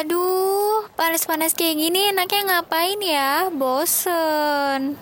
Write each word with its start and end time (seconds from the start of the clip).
Aduh, 0.00 0.88
panas-panas 0.96 1.52
kayak 1.52 1.76
gini 1.76 2.08
enaknya 2.08 2.40
ngapain 2.64 2.96
ya? 3.04 3.52
Bosen. 3.52 4.96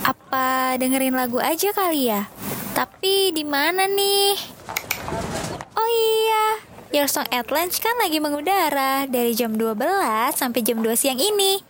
Apa 0.00 0.80
dengerin 0.80 1.12
lagu 1.12 1.36
aja 1.36 1.68
kali 1.76 2.08
ya? 2.08 2.24
Tapi 2.72 3.36
di 3.36 3.44
mana 3.44 3.84
nih? 3.84 4.40
Oh 5.76 5.88
iya, 5.92 6.44
Your 6.96 7.12
Song 7.12 7.28
at 7.28 7.52
Lunch 7.52 7.76
kan 7.84 7.92
lagi 8.00 8.24
mengudara 8.24 9.04
dari 9.04 9.36
jam 9.36 9.52
12 9.60 9.76
sampai 10.32 10.64
jam 10.64 10.80
2 10.80 10.96
siang 10.96 11.20
ini. 11.20 11.60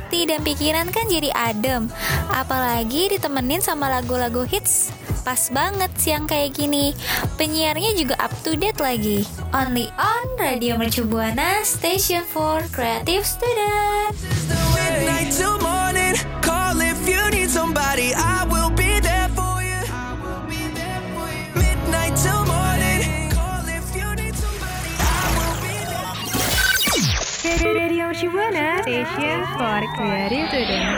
Hati 0.00 0.24
dan 0.24 0.40
pikiran 0.40 0.88
kan 0.88 1.04
jadi 1.12 1.28
adem. 1.36 1.92
Apalagi 2.32 3.12
ditemenin 3.12 3.60
sama 3.60 3.92
lagu-lagu 3.92 4.48
hits. 4.48 4.96
Pas 5.20 5.52
banget 5.52 5.92
siang 6.00 6.24
kayak 6.24 6.56
gini. 6.56 6.96
Penyiarnya 7.36 7.92
juga 7.92 8.16
up 8.16 8.32
to 8.40 8.56
date 8.56 8.80
lagi. 8.80 9.28
Only 9.52 9.92
on 10.00 10.26
Radio 10.40 10.80
Mercu 10.80 11.04
Buana, 11.04 11.60
Station 11.60 12.24
for 12.24 12.64
Creative 12.72 13.28
Student. 13.28 14.16
Midnight 14.72 15.28
till 15.36 15.60
morning. 15.60 16.16
Station 28.90 29.46
for 29.54 29.80
Creative 29.94 30.50
Student. 30.50 30.90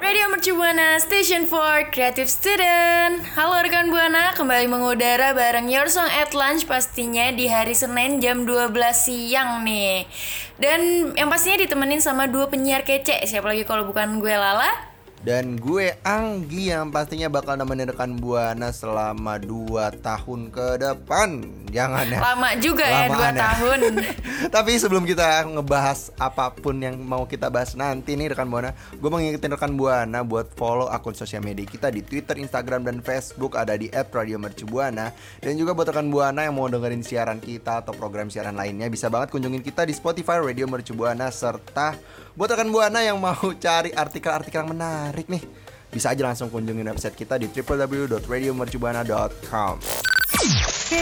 Radio 0.00 0.24
Mercu 0.32 0.56
Buana 0.56 0.96
Station 0.96 1.44
for 1.44 1.84
Creative 1.92 2.24
Student. 2.24 3.20
Halo 3.36 3.60
rekan 3.60 3.92
Buana, 3.92 4.32
kembali 4.32 4.64
mengudara 4.64 5.36
bareng 5.36 5.68
Your 5.68 5.92
Song 5.92 6.08
at 6.08 6.32
Lunch 6.32 6.64
pastinya 6.64 7.28
di 7.28 7.44
hari 7.44 7.76
Senin 7.76 8.24
jam 8.24 8.48
12 8.48 8.72
siang 8.96 9.60
nih. 9.60 10.08
Dan 10.56 11.12
yang 11.20 11.28
pastinya 11.28 11.68
ditemenin 11.68 12.00
sama 12.00 12.32
dua 12.32 12.48
penyiar 12.48 12.80
kece. 12.80 13.20
Siapa 13.28 13.52
lagi 13.52 13.68
kalau 13.68 13.84
bukan 13.84 14.24
gue 14.24 14.32
Lala 14.32 14.87
Dan 15.28 15.60
gue 15.60 15.92
Anggi 16.08 16.72
yang 16.72 16.88
pastinya 16.88 17.28
bakal 17.28 17.60
nemenin 17.60 17.92
rekan 17.92 18.16
Buana 18.16 18.72
selama 18.72 19.36
2 19.36 20.00
tahun 20.00 20.48
ke 20.48 20.80
depan. 20.80 21.44
Jangan 21.68 22.08
ya. 22.08 22.16
Lama 22.16 22.56
juga 22.56 22.88
ya, 22.88 23.12
Lamaan 23.12 23.36
2 23.36 23.44
tahun. 23.44 23.78
Tapi 24.56 24.72
sebelum 24.80 25.04
kita 25.04 25.44
ngebahas 25.52 26.16
apa 26.16 26.56
pun 26.56 26.80
yang 26.80 26.96
mau 27.04 27.28
kita 27.28 27.52
bahas 27.52 27.76
nanti 27.76 28.16
nih 28.16 28.32
rekan 28.32 28.48
Buana 28.48 28.72
Gue 28.96 29.12
mau 29.12 29.20
ngingetin 29.20 29.52
rekan 29.52 29.76
Buana 29.76 30.24
buat 30.24 30.48
follow 30.56 30.88
akun 30.88 31.12
sosial 31.12 31.44
media 31.44 31.68
kita 31.68 31.92
di 31.92 32.00
Twitter, 32.00 32.40
Instagram, 32.40 32.88
dan 32.88 33.04
Facebook. 33.04 33.60
Ada 33.60 33.76
di 33.76 33.92
@radiomercubuana. 33.92 35.12
Dan 35.44 35.60
juga 35.60 35.76
buat 35.76 35.92
rekan 35.92 36.08
Buana 36.08 36.48
yang 36.48 36.56
mau 36.56 36.72
dengerin 36.72 37.04
siaran 37.04 37.36
kita 37.36 37.84
atau 37.84 37.92
program 37.92 38.32
siaran 38.32 38.56
lainnya 38.56 38.88
Bisa 38.88 39.12
banget 39.12 39.28
kunjungin 39.36 39.60
kita 39.60 39.84
di 39.84 39.92
Spotify 39.92 40.40
Radio 40.40 40.64
Mercubuana 40.64 41.28
Serta 41.28 41.92
buat 42.38 42.54
rekan 42.54 42.70
Buana 42.70 43.02
yang 43.02 43.18
mau 43.18 43.34
cari 43.66 43.90
artikel-artikel 43.90 44.62
yang 44.62 44.70
menarik 44.70 45.26
nih 45.26 45.42
bisa 45.90 46.14
aja 46.14 46.22
langsung 46.22 46.54
kunjungin 46.54 46.86
website 46.86 47.18
kita 47.18 47.34
di 47.34 47.50
www.radiomercubuana.com 47.50 49.74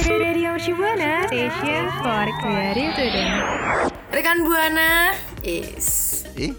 Radio 0.09 0.57
Shibuana 0.57 1.29
Station 1.29 1.93
for 2.01 2.25
Creative 2.41 2.89
Student. 2.97 3.37
Rekan 4.09 4.49
Buana 4.49 5.13
is 5.45 6.25
Ih, 6.41 6.57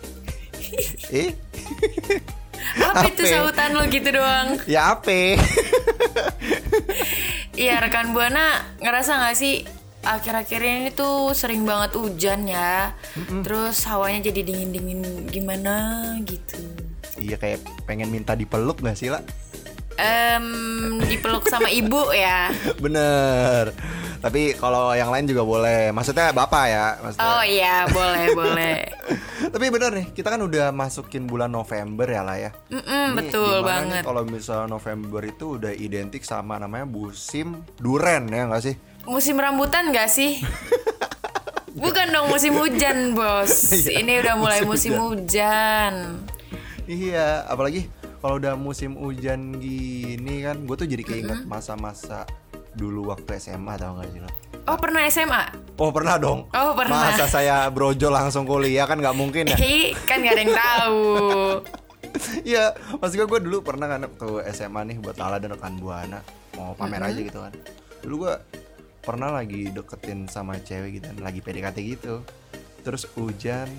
ih, 1.09 1.33
Apa 2.77 3.09
itu 3.09 3.25
Apa? 3.25 3.33
sautan 3.33 3.73
lo 3.73 3.81
gitu 3.89 4.13
doang 4.13 4.61
ya 4.69 4.93
ape? 4.93 5.41
Iya 7.57 7.81
rekan 7.81 8.13
Buana 8.13 8.61
ngerasa 8.77 9.25
gak 9.25 9.33
sih 9.33 9.65
akhir-akhir 10.15 10.59
ini 10.63 10.89
tuh 10.95 11.35
sering 11.35 11.67
banget 11.67 11.99
hujan 11.99 12.47
ya 12.47 12.95
Terus 13.43 13.83
hawanya 13.89 14.31
jadi 14.31 14.47
dingin-dingin 14.47 15.27
gimana 15.27 15.75
gitu 16.23 16.61
Iya 17.17 17.35
kayak 17.41 17.65
pengen 17.89 18.13
minta 18.13 18.37
dipeluk 18.37 18.79
gak 18.79 18.95
sih 18.95 19.09
lah? 19.09 19.25
Em, 19.97 20.45
dipeluk 21.01 21.49
sama 21.49 21.73
ibu 21.73 22.13
ya. 22.13 22.53
Bener. 22.83 23.73
Tapi 24.17 24.53
kalau 24.57 24.93
yang 24.93 25.09
lain 25.09 25.25
juga 25.25 25.41
boleh. 25.41 25.89
Maksudnya 25.89 26.29
bapak 26.33 26.63
ya. 26.69 26.85
Maksudnya. 27.01 27.25
Oh 27.25 27.41
iya, 27.41 27.75
boleh, 27.89 28.25
boleh. 28.39 28.77
Tapi 29.47 29.65
bener 29.69 29.91
nih, 29.93 30.07
kita 30.13 30.33
kan 30.33 30.41
udah 30.41 30.73
masukin 30.73 31.29
bulan 31.29 31.53
November 31.53 32.05
ya 32.09 32.21
lah 32.25 32.37
ya. 32.37 32.51
Mm-mm, 32.73 33.13
betul 33.13 33.61
banget. 33.61 34.01
Kalau 34.01 34.25
misalnya 34.25 34.67
November 34.69 35.21
itu 35.21 35.57
udah 35.61 35.73
identik 35.73 36.25
sama 36.25 36.57
namanya 36.57 36.89
musim 36.89 37.61
duren 37.77 38.25
ya 38.29 38.49
nggak 38.49 38.63
sih? 38.65 38.75
Musim 39.07 39.39
rambutan 39.39 39.95
gak 39.95 40.11
sih? 40.11 40.43
Bukan 41.77 42.11
dong 42.11 42.27
musim 42.27 42.57
hujan, 42.59 43.15
Bos. 43.15 43.71
Iya, 43.87 44.03
Ini 44.03 44.13
udah 44.19 44.35
mulai 44.35 44.61
musim 44.67 44.99
hujan. 44.99 46.19
Iya, 46.83 47.47
apalagi 47.47 47.87
kalau 48.19 48.35
udah 48.35 48.59
musim 48.59 48.99
hujan 48.99 49.55
gini 49.63 50.43
kan, 50.43 50.59
gue 50.59 50.75
tuh 50.75 50.89
jadi 50.89 51.03
keinget 51.07 51.47
masa-masa 51.47 52.27
dulu 52.75 53.15
waktu 53.15 53.39
SMA 53.39 53.79
tau 53.79 53.95
gak 53.95 54.11
sih 54.11 54.19
lo? 54.19 54.29
Oh, 54.67 54.75
pernah 54.75 55.07
SMA? 55.07 55.43
Oh 55.79 55.95
pernah 55.95 56.19
dong. 56.19 56.51
Oh, 56.51 56.75
pernah. 56.75 57.07
Masa 57.07 57.31
saya 57.31 57.71
brojol 57.71 58.11
langsung 58.11 58.43
kuliah 58.43 58.83
kan 58.83 58.99
nggak 58.99 59.15
mungkin 59.15 59.47
ya? 59.47 59.57
Kan 60.03 60.19
gak 60.19 60.35
ada 60.35 60.41
yang 60.43 60.55
tahu. 60.55 61.01
Iya, 62.41 62.73
maksud 62.97 63.13
gue, 63.13 63.27
gue 63.29 63.41
dulu 63.45 63.61
pernah 63.61 63.85
kan 63.85 64.09
ke 64.09 64.41
SMA 64.49 64.89
nih 64.89 64.97
buat 64.97 65.21
Lala 65.21 65.37
dan 65.37 65.53
rekan 65.53 65.77
Buana 65.77 66.17
mau 66.57 66.73
pamer 66.73 67.13
aja 67.13 67.19
gitu 67.21 67.45
kan. 67.45 67.53
Dulu 68.01 68.25
gue 68.25 68.33
pernah 69.07 69.31
lagi 69.31 69.71
deketin 69.71 70.27
sama 70.27 70.59
cewek 70.59 70.99
gitu, 70.99 71.07
kan, 71.07 71.17
lagi 71.23 71.39
PDKT 71.39 71.77
gitu. 71.95 72.19
Terus 72.83 73.07
hujan, 73.15 73.71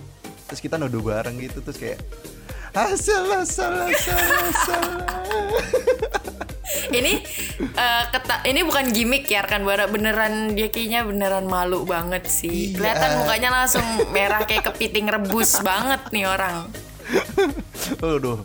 terus 0.48 0.60
kita 0.64 0.80
nuduh 0.80 1.04
bareng 1.04 1.36
gitu, 1.36 1.60
terus 1.60 1.76
kayak 1.76 2.00
ah 2.72 2.92
salah 2.96 3.44
salah 3.44 3.88
salah 3.92 4.48
salah. 4.68 5.20
ini 6.92 7.20
eh, 7.60 8.04
keta- 8.12 8.44
ini 8.44 8.60
bukan 8.64 8.92
gimmick 8.92 9.24
ya 9.28 9.44
rekan 9.44 9.64
buana 9.64 9.88
beneran 9.88 10.52
dia 10.56 10.68
kayaknya 10.72 11.04
beneran 11.04 11.44
malu 11.44 11.84
banget 11.84 12.24
sih. 12.28 12.72
Iya. 12.72 12.76
Kelihatan 12.80 13.10
mukanya 13.20 13.50
langsung 13.52 13.84
merah 14.12 14.44
kayak 14.48 14.72
kepiting 14.72 15.08
rebus 15.08 15.60
banget 15.60 16.00
nih 16.12 16.24
orang. 16.28 16.68
Aduh, 18.04 18.44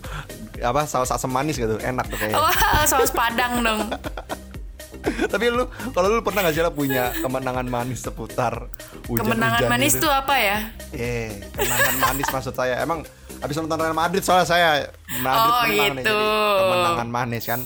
apa 0.64 0.88
saus 0.88 1.12
asam 1.12 1.32
manis 1.32 1.60
gitu, 1.60 1.76
enak 1.80 2.08
tuh 2.08 2.16
kayaknya. 2.16 2.40
Wah, 2.40 2.88
saus 2.88 3.12
padang 3.12 3.60
dong. 3.60 3.82
Tapi 5.04 5.46
lu, 5.50 5.66
kalau 5.92 6.08
lu 6.10 6.22
pernah 6.22 6.46
gak 6.46 6.54
sih 6.54 6.64
lah 6.64 6.72
punya 6.72 7.12
kemenangan 7.20 7.68
manis 7.68 8.02
seputar 8.02 8.72
hujan 9.06 9.26
Kemenangan 9.26 9.62
manis 9.68 9.98
tuh 9.98 10.08
apa 10.08 10.36
ya? 10.38 10.58
Eh, 10.92 11.34
kemenangan 11.54 11.96
manis 12.00 12.28
maksud 12.30 12.54
saya. 12.54 12.80
Emang 12.80 13.04
habis 13.38 13.56
nonton 13.60 13.76
Real 13.76 13.92
Madrid 13.92 14.24
soalnya 14.24 14.48
saya 14.48 14.70
Madrid 15.20 15.52
Oh, 15.52 15.62
menang 15.68 15.94
nih, 16.00 16.04
gitu. 16.04 16.16
jadi 16.16 16.28
kemenangan 16.64 17.10
manis 17.10 17.44
kan. 17.44 17.62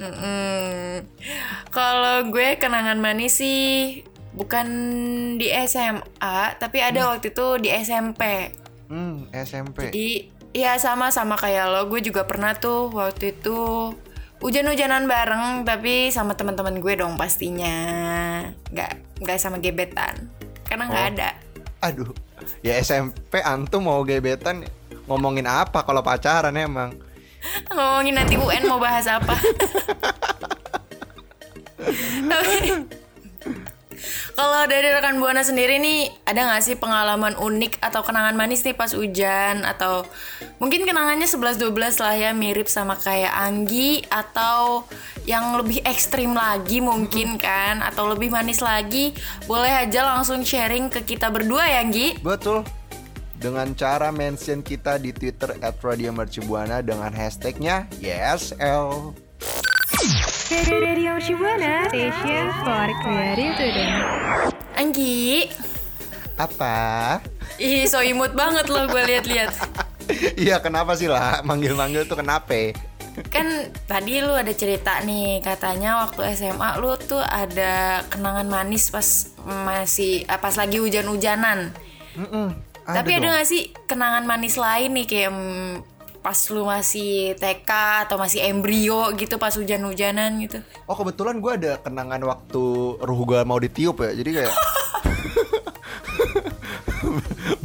Mm-mm. 0.00 1.04
Kalau 1.68 2.16
gue 2.28 2.48
kenangan 2.56 2.96
manis 2.96 3.38
sih 3.38 3.60
bukan 4.32 4.66
di 5.36 5.52
SMA, 5.68 6.38
tapi 6.56 6.78
ada 6.80 7.12
waktu 7.12 7.30
itu 7.30 7.46
di 7.60 7.68
SMP. 7.68 8.52
Hmm, 8.88 9.28
SMP. 9.32 9.92
Jadi 9.92 10.08
ya 10.52 10.76
sama 10.76 11.08
sama 11.08 11.36
kayak 11.36 11.68
lo, 11.68 11.80
gue 11.88 12.00
juga 12.00 12.24
pernah 12.24 12.56
tuh 12.56 12.88
waktu 12.92 13.36
itu 13.36 13.92
hujan-hujanan 14.42 15.06
bareng, 15.06 15.62
tapi 15.62 16.10
sama 16.10 16.34
teman-teman 16.34 16.82
gue 16.82 16.94
dong 16.98 17.14
pastinya, 17.14 17.76
nggak 18.74 19.22
nggak 19.22 19.38
sama 19.38 19.62
gebetan, 19.62 20.26
karena 20.66 20.90
nggak 20.90 21.04
Oh. 21.06 21.10
ada. 21.14 21.30
Aduh, 21.82 22.10
ya 22.60 22.74
SMP 22.78 23.38
antum 23.38 23.86
mau 23.86 24.02
gebetan 24.02 24.66
ngomongin 25.06 25.46
apa 25.46 25.86
kalau 25.86 26.02
pacaran 26.02 26.54
emang? 26.54 26.94
Ngomongin 27.74 28.14
nanti 28.14 28.34
UN 28.38 28.66
mau 28.66 28.78
bahas 28.78 29.06
apa? 29.06 29.34
tapi, 32.30 32.86
Kalau 34.42 34.66
dari 34.66 34.90
rekan 34.90 35.22
Buana 35.22 35.46
sendiri 35.46 35.78
nih, 35.78 36.10
ada 36.26 36.42
nggak 36.42 36.66
sih 36.66 36.74
pengalaman 36.74 37.38
unik 37.38 37.78
atau 37.78 38.02
kenangan 38.02 38.34
manis 38.34 38.66
nih 38.66 38.74
pas 38.74 38.90
hujan 38.90 39.62
atau 39.62 40.02
mungkin 40.58 40.82
kenangannya 40.82 41.30
11-12 41.30 41.70
lah 42.02 42.14
ya 42.18 42.34
mirip 42.34 42.66
sama 42.66 42.98
kayak 42.98 43.30
Anggi 43.30 44.02
atau 44.10 44.82
yang 45.30 45.62
lebih 45.62 45.86
ekstrim 45.86 46.34
lagi 46.34 46.82
mungkin 46.82 47.38
kan 47.38 47.86
atau 47.86 48.10
lebih 48.10 48.34
manis 48.34 48.58
lagi 48.58 49.14
boleh 49.46 49.70
aja 49.86 50.10
langsung 50.10 50.42
sharing 50.42 50.90
ke 50.90 51.06
kita 51.06 51.30
berdua 51.30 51.62
ya 51.62 51.78
Anggi. 51.86 52.18
Betul. 52.18 52.66
Dengan 53.38 53.70
cara 53.78 54.10
mention 54.10 54.58
kita 54.66 54.98
di 54.98 55.14
Twitter 55.14 55.54
at 55.62 55.78
Radio 55.86 56.10
Mercubuana 56.10 56.82
dengan 56.82 57.14
hashtagnya 57.14 57.86
YesL. 58.02 59.14
Radio 60.02 61.14
Mercubuana 61.14 61.86
Station 61.86 62.50
for 62.66 62.90
Creative 63.06 63.54
Today. 63.54 63.90
Anggi, 64.74 65.46
Apa? 66.34 67.22
ih 67.62 67.86
so 67.86 68.02
imut 68.02 68.34
banget 68.34 68.66
loh 68.66 68.90
gue 68.90 68.98
lihat-lihat. 68.98 69.54
Iya 70.34 70.58
kenapa 70.58 70.98
sih 70.98 71.06
lah 71.06 71.46
manggil-manggil 71.46 72.10
tuh 72.10 72.18
kenapa? 72.18 72.74
kan 73.30 73.46
tadi 73.86 74.18
lu 74.18 74.34
ada 74.34 74.50
cerita 74.50 74.98
nih 75.06 75.38
katanya 75.38 76.02
waktu 76.02 76.34
SMA 76.34 76.82
lu 76.82 76.98
tuh 76.98 77.22
ada 77.22 78.02
kenangan 78.10 78.50
manis 78.50 78.90
pas 78.90 79.06
masih 79.46 80.26
ah, 80.26 80.42
pas 80.42 80.58
lagi 80.58 80.82
hujan-hujanan. 80.82 81.70
Mm-mm, 82.18 82.50
Tapi 82.82 83.22
ada 83.22 83.30
dong. 83.30 83.34
gak 83.38 83.46
sih 83.46 83.70
kenangan 83.86 84.26
manis 84.26 84.58
lain 84.58 84.98
nih 84.98 85.06
kayak 85.06 85.30
mm, 85.30 85.91
pas 86.22 86.38
lu 86.54 86.62
masih 86.62 87.34
TK 87.34 87.70
atau 88.06 88.14
masih 88.14 88.46
embrio 88.46 89.10
gitu 89.18 89.42
pas 89.42 89.50
hujan-hujanan 89.50 90.38
gitu? 90.38 90.62
Oh 90.86 90.94
kebetulan 90.94 91.42
gue 91.42 91.52
ada 91.58 91.72
kenangan 91.82 92.22
waktu 92.22 92.62
ruh 93.02 93.20
gue 93.26 93.40
mau 93.42 93.58
ditiup 93.58 93.98
ya 93.98 94.14
Jadi 94.14 94.30
kayak 94.38 94.54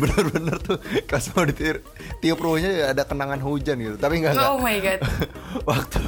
Bener-bener 0.01 0.57
tuh 0.57 0.81
Pas 1.05 1.21
mau 1.37 1.45
ditiup 1.45 1.85
tiup 2.17 2.39
ruhnya 2.41 2.71
ya 2.73 2.85
ada 2.97 3.05
kenangan 3.05 3.37
hujan 3.45 3.77
gitu 3.77 3.97
Tapi 4.01 4.25
enggak, 4.25 4.33
enggak 4.33 4.49
Oh 4.49 4.57
my 4.57 4.77
god. 4.81 4.99
Waktu 5.69 6.01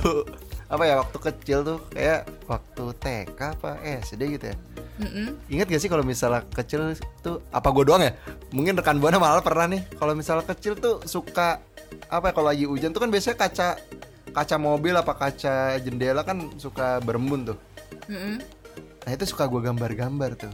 Apa 0.70 0.84
ya 0.86 1.02
waktu 1.02 1.18
kecil 1.18 1.60
tuh 1.66 1.80
Kayak 1.94 2.30
waktu 2.46 2.84
TK 2.98 3.40
apa 3.58 3.78
SD 4.06 4.22
gitu 4.38 4.46
ya 4.54 4.58
Ingat 5.48 5.68
gak 5.72 5.82
sih 5.82 5.88
kalau 5.88 6.04
misalnya 6.04 6.44
kecil 6.52 6.92
tuh 7.24 7.40
Apa 7.56 7.72
gue 7.72 7.88
doang 7.88 8.04
ya? 8.04 8.12
Mungkin 8.52 8.76
rekan 8.76 9.00
Buana 9.00 9.16
malah 9.16 9.40
pernah 9.40 9.64
nih 9.72 9.88
Kalau 9.96 10.12
misalnya 10.12 10.44
kecil 10.44 10.76
tuh 10.76 11.00
suka 11.08 11.64
Apa 12.12 12.30
ya 12.30 12.34
kalau 12.36 12.48
lagi 12.52 12.68
hujan 12.68 12.92
tuh 12.92 13.00
kan 13.00 13.08
biasanya 13.08 13.40
kaca 13.40 13.80
Kaca 14.30 14.56
mobil 14.62 14.94
apa 14.94 15.18
kaca 15.18 15.82
jendela 15.82 16.22
kan 16.22 16.54
suka 16.62 17.02
berembun 17.02 17.50
tuh. 17.50 17.58
Mm-mm. 18.06 18.38
Nah 18.78 19.12
itu 19.18 19.26
suka 19.26 19.50
gue 19.50 19.58
gambar-gambar 19.58 20.38
tuh 20.38 20.54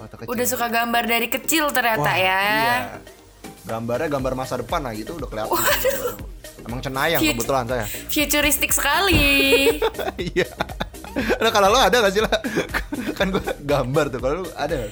Waktu 0.00 0.14
kecil. 0.24 0.32
Udah 0.32 0.46
suka 0.48 0.66
gambar 0.72 1.02
dari 1.04 1.28
kecil 1.28 1.68
ternyata 1.72 2.08
Wah, 2.08 2.16
ya. 2.16 2.40
Iya. 2.40 2.76
Gambarnya 3.66 4.08
gambar 4.08 4.32
masa 4.32 4.60
depan 4.60 4.80
lah 4.84 4.92
gitu 4.94 5.16
udah 5.18 5.28
kelihatan. 5.28 5.60
Emang 6.66 6.80
cenayang 6.80 7.20
Cute. 7.20 7.36
kebetulan 7.36 7.64
saya. 7.68 7.84
Futuristik 8.08 8.72
sekali. 8.72 9.20
Iya. 10.36 10.48
Nah 11.16 11.48
kalau 11.48 11.72
lo 11.72 11.80
ada 11.80 11.96
gak 11.96 12.12
sih 12.12 12.20
lah 12.20 12.32
Kan 13.16 13.32
gue 13.32 13.40
gambar 13.64 14.12
tuh 14.12 14.20
Kalau 14.20 14.44
ada 14.54 14.86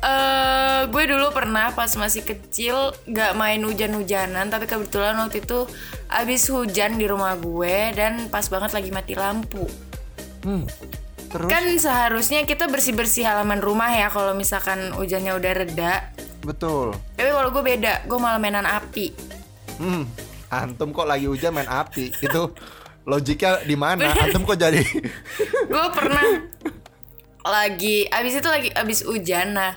eh 0.00 0.88
gue 0.88 1.04
dulu 1.04 1.28
pernah 1.28 1.76
pas 1.76 1.92
masih 1.92 2.24
kecil 2.24 2.96
gak 3.04 3.36
main 3.36 3.60
hujan-hujanan 3.60 4.48
tapi 4.48 4.64
kebetulan 4.64 5.12
waktu 5.20 5.44
itu 5.44 5.68
abis 6.08 6.48
hujan 6.48 6.96
di 6.96 7.04
rumah 7.04 7.36
gue 7.36 7.92
dan 7.92 8.32
pas 8.32 8.48
banget 8.48 8.72
lagi 8.72 8.88
mati 8.88 9.12
lampu. 9.12 9.68
Hmm 10.40 10.64
Terus 11.30 11.46
Kan 11.46 11.62
seharusnya 11.78 12.42
kita 12.42 12.66
bersih-bersih 12.66 13.22
halaman 13.22 13.62
rumah 13.62 13.92
ya 13.94 14.10
kalau 14.10 14.34
misalkan 14.34 14.90
hujannya 14.96 15.36
udah 15.38 15.52
reda. 15.52 16.10
Betul 16.42 16.96
Tapi 17.14 17.30
kalau 17.30 17.52
gue 17.52 17.62
beda, 17.62 18.02
gue 18.08 18.18
malah 18.18 18.40
mainan 18.40 18.64
api. 18.66 19.12
Hmm 19.76 20.08
Antum 20.50 20.90
kok 20.90 21.06
lagi 21.06 21.30
hujan 21.30 21.54
main 21.54 21.68
api 21.68 22.10
Itu 22.18 22.56
logiknya 23.06 23.62
di 23.62 23.76
mana? 23.78 24.10
Antum 24.16 24.42
kok 24.42 24.58
jadi 24.58 24.82
gue 25.72 25.86
pernah 25.94 26.26
lagi 27.44 28.08
abis 28.08 28.40
itu 28.40 28.48
lagi 28.48 28.68
abis 28.72 29.04
hujan. 29.04 29.56
Nah 29.56 29.76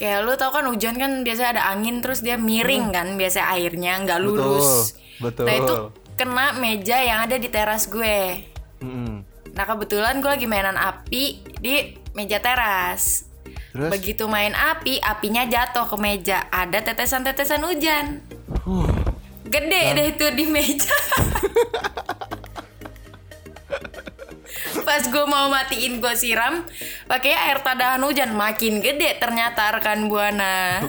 kayak 0.00 0.24
lu 0.24 0.32
tau 0.40 0.48
kan 0.48 0.64
hujan 0.64 0.96
kan 0.96 1.20
biasanya 1.20 1.60
ada 1.60 1.62
angin 1.76 2.00
terus 2.00 2.24
dia 2.24 2.40
miring 2.40 2.88
kan 2.88 3.20
biasa 3.20 3.52
airnya 3.52 4.00
nggak 4.00 4.20
lurus. 4.24 4.96
betul. 5.20 5.44
nah 5.44 5.52
itu 5.52 5.74
kena 6.16 6.56
meja 6.56 6.96
yang 7.04 7.28
ada 7.28 7.36
di 7.36 7.48
teras 7.52 7.84
gue. 7.88 8.48
Hmm. 8.80 9.20
nah 9.52 9.68
kebetulan 9.68 10.24
gue 10.24 10.30
lagi 10.32 10.48
mainan 10.48 10.80
api 10.80 11.44
di 11.60 12.00
meja 12.16 12.40
teras. 12.40 13.28
Terus? 13.70 13.86
begitu 13.86 14.26
main 14.26 14.50
api 14.56 14.98
apinya 15.04 15.44
jatuh 15.44 15.84
ke 15.86 15.96
meja. 16.00 16.48
Ada 16.48 16.80
tetesan-tetesan 16.80 17.62
hujan. 17.62 18.24
Gede 19.50 19.82
deh 19.98 20.06
itu 20.14 20.26
di 20.32 20.46
meja 20.46 20.94
pas 24.82 25.02
gue 25.02 25.24
mau 25.26 25.46
matiin 25.48 25.98
gue 25.98 26.14
siram 26.14 26.64
pakai 27.06 27.32
air 27.34 27.62
tadahan 27.62 28.02
hujan 28.02 28.32
makin 28.34 28.80
gede 28.80 29.16
ternyata 29.18 29.76
rekan 29.76 30.06
buana. 30.10 30.84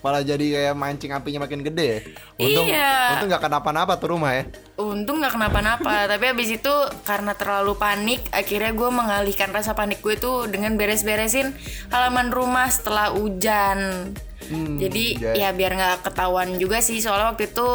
Malah 0.00 0.24
jadi 0.24 0.46
kayak 0.56 0.74
mancing 0.74 1.12
apinya 1.12 1.44
makin 1.44 1.60
gede. 1.60 2.16
Untung, 2.40 2.66
Iya. 2.72 3.20
untung 3.20 3.28
gak 3.28 3.44
kenapa-napa 3.44 4.00
tuh 4.00 4.16
rumah 4.16 4.32
ya. 4.32 4.44
Untung 4.80 5.20
nggak 5.20 5.36
kenapa-napa 5.36 5.94
tapi 6.10 6.24
abis 6.32 6.56
itu 6.56 6.74
karena 7.04 7.36
terlalu 7.36 7.76
panik 7.76 8.24
akhirnya 8.32 8.72
gue 8.72 8.90
mengalihkan 8.90 9.52
rasa 9.52 9.76
panik 9.76 10.00
gue 10.00 10.16
tuh 10.16 10.48
dengan 10.48 10.74
beres-beresin 10.80 11.52
halaman 11.92 12.32
rumah 12.32 12.68
setelah 12.72 13.12
hujan. 13.12 14.08
Hmm, 14.50 14.82
jadi 14.82 15.04
ya. 15.20 15.32
ya 15.36 15.48
biar 15.54 15.78
nggak 15.78 15.96
ketahuan 16.10 16.58
juga 16.58 16.82
sih 16.82 16.98
soalnya 16.98 17.30
waktu 17.30 17.54
itu 17.54 17.68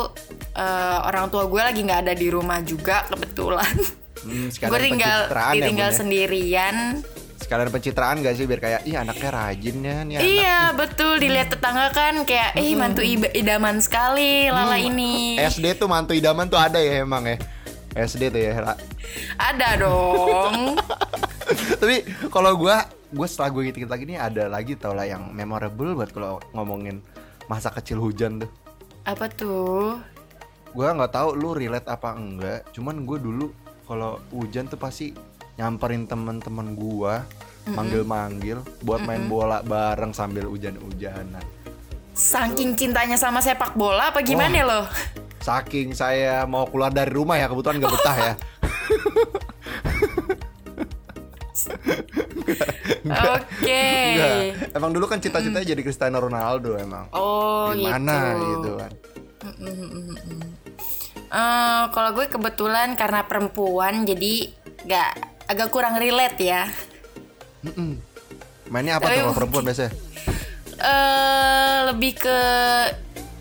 eh, 0.58 0.98
orang 1.08 1.32
tua 1.32 1.48
gue 1.48 1.62
lagi 1.62 1.80
nggak 1.86 2.10
ada 2.10 2.14
di 2.18 2.28
rumah 2.28 2.60
juga 2.66 3.06
kebetulan 3.08 3.70
Hmm, 4.26 4.50
gue 4.50 4.80
tinggal 4.82 5.20
ya, 5.30 5.54
ditinggal 5.54 5.90
ya? 5.90 5.96
sendirian 5.96 6.76
Sekalian 7.36 7.70
pencitraan 7.70 8.26
gak 8.26 8.34
sih 8.34 8.50
biar 8.50 8.58
kayak 8.58 8.82
Ih 8.84 8.98
anaknya 8.98 9.30
rajin 9.30 9.78
ya 9.80 9.96
nih 10.02 10.16
anak 10.18 10.26
iya 10.26 10.60
betul 10.74 11.22
dilihat 11.22 11.54
tetangga 11.54 11.94
kan 11.94 12.26
kayak 12.26 12.58
eh 12.58 12.74
mantu 12.74 13.06
iba- 13.06 13.30
idaman 13.32 13.78
sekali 13.78 14.50
lala 14.50 14.76
ini 14.76 15.38
SD 15.38 15.78
tuh 15.78 15.86
mantu 15.86 16.12
idaman 16.12 16.50
tuh 16.50 16.58
ada 16.58 16.82
ya 16.82 17.06
emang 17.06 17.22
ya 17.24 17.38
SD 17.96 18.28
tuh 18.28 18.42
ya 18.42 18.52
Ra. 18.58 18.74
ada 19.38 19.78
dong 19.78 20.74
Tapi 21.80 22.02
kalau 22.28 22.58
gua 22.58 22.84
gue 23.08 23.28
setelah 23.30 23.54
gue 23.54 23.70
gitu 23.70 23.86
lagi 23.86 24.04
nih 24.04 24.18
ada 24.18 24.50
lagi 24.50 24.74
tau 24.74 24.92
lah 24.92 25.06
yang 25.06 25.30
memorable 25.30 25.94
buat 25.94 26.10
kalau 26.10 26.42
ngomongin 26.52 27.00
masa 27.46 27.70
kecil 27.70 28.02
hujan 28.02 28.42
tuh. 28.42 28.50
apa 29.06 29.30
tuh 29.30 30.02
Gua 30.74 30.92
nggak 30.92 31.14
tahu 31.14 31.30
lu 31.38 31.54
relate 31.54 31.88
apa 31.88 32.12
enggak. 32.12 32.68
Cuman 32.74 33.08
gue 33.08 33.16
dulu 33.16 33.48
kalau 33.86 34.18
hujan 34.34 34.66
tuh 34.66 34.82
pasti 34.82 35.14
nyamperin 35.56 36.10
temen-temen 36.10 36.76
gua 36.76 37.24
manggil-manggil 37.66 38.62
buat 38.86 39.02
main 39.02 39.26
bola 39.26 39.66
bareng 39.66 40.14
sambil 40.14 40.46
hujan-hujanan. 40.46 41.42
saking 42.16 42.78
cintanya 42.78 43.20
sama 43.20 43.42
sepak 43.42 43.76
bola 43.76 44.14
apa 44.14 44.24
gimana 44.24 44.62
Wah. 44.64 44.68
loh 44.70 44.86
Saking 45.46 45.94
saya 45.94 46.42
mau 46.50 46.66
keluar 46.66 46.90
dari 46.90 47.14
rumah 47.14 47.38
ya 47.38 47.46
kebetulan 47.46 47.78
gak 47.78 47.94
betah 47.94 48.18
ya. 48.18 48.34
oke 53.06 53.86
Enggak. 54.10 54.74
Emang 54.74 54.90
dulu 54.90 55.06
kan 55.06 55.22
cita-citanya 55.22 55.62
jadi 55.62 55.82
Cristiano 55.86 56.18
Ronaldo 56.18 56.82
emang. 56.82 57.14
oh 57.14 57.70
Gimana 57.78 58.34
gitu, 58.42 58.50
gitu 58.58 58.70
kan. 58.74 58.92
Eh, 61.26 61.84
kalau 61.90 62.14
gue 62.14 62.26
kebetulan 62.30 62.94
karena 62.94 63.26
perempuan 63.26 64.06
jadi 64.06 64.50
nggak 64.86 65.12
agak 65.46 65.70
kurang 65.70 65.98
relate 65.98 66.38
ya 66.40 66.70
Mm-mm. 67.66 67.98
Mainnya 68.70 68.98
apa 68.98 69.10
Tapi 69.10 69.16
tuh 69.16 69.22
kalau 69.24 69.36
perempuan 69.36 69.64
biasanya? 69.66 69.92
eh 70.76 71.78
lebih 71.88 72.14
ke 72.20 72.40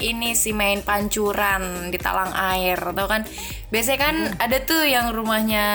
ini 0.02 0.34
sih 0.34 0.50
main 0.50 0.82
pancuran 0.82 1.90
di 1.90 1.98
talang 1.98 2.32
air 2.34 2.78
atau 2.78 3.06
kan? 3.06 3.22
Biasanya 3.70 3.98
kan 3.98 4.16
ada 4.38 4.62
tuh 4.62 4.86
yang 4.86 5.10
rumahnya 5.10 5.66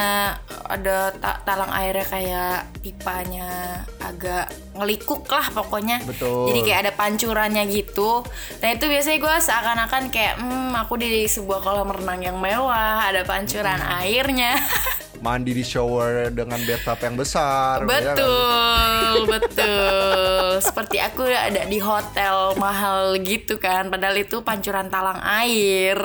ada 0.69 1.11
ta- 1.19 1.41
talang 1.43 1.71
airnya 1.75 2.05
kayak 2.07 2.57
pipanya 2.79 3.81
agak 3.99 4.51
ngelikuk 4.75 5.27
lah 5.27 5.51
pokoknya. 5.51 5.99
Betul. 6.07 6.51
jadi 6.51 6.59
kayak 6.63 6.79
ada 6.87 6.93
pancurannya 6.95 7.63
gitu. 7.67 8.23
Nah 8.63 8.69
itu 8.71 8.85
biasanya 8.87 9.17
gue 9.19 9.35
seakan-akan 9.43 10.03
kayak 10.11 10.35
hmm 10.39 10.71
aku 10.79 10.95
di 11.01 11.27
sebuah 11.27 11.59
kolam 11.59 11.91
renang 11.91 12.23
yang 12.23 12.37
mewah 12.39 13.03
ada 13.03 13.25
pancuran 13.27 13.81
airnya 14.01 14.55
Mandi 15.19 15.51
di 15.51 15.61
shower 15.61 16.31
dengan 16.31 16.57
bathtub 16.63 16.99
yang 17.03 17.15
besar. 17.19 17.83
ya 17.83 17.85
kan? 17.85 18.15
Betul, 18.15 19.15
betul. 19.27 20.47
Seperti 20.67 20.97
aku 20.97 21.27
ada 21.27 21.67
di 21.67 21.77
hotel 21.77 22.55
mahal 22.55 23.19
gitu 23.19 23.59
kan, 23.59 23.91
padahal 23.91 24.15
itu 24.15 24.39
pancuran 24.39 24.87
talang 24.87 25.19
air. 25.19 25.99